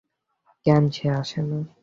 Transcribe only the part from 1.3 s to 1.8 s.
না?